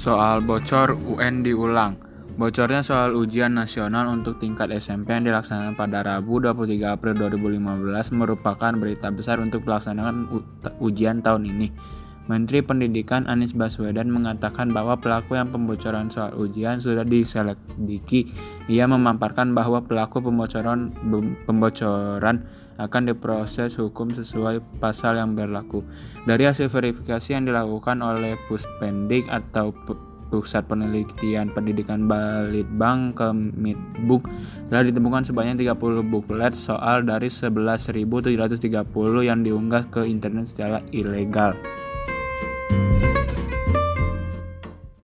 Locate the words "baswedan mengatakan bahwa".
13.58-14.94